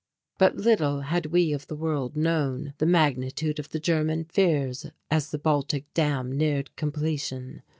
[0.39, 5.29] But little had we of the world known the magnitude of the German fears as
[5.29, 7.61] the Baltic dam neared completion.